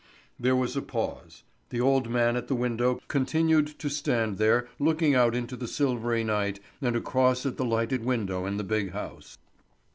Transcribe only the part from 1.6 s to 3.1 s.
The old man at the window